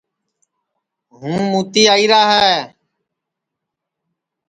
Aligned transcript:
ہُوں 1.17 1.39
مُوتی 1.49 1.83
آئیرا 1.93 2.21
ہے 2.31 2.53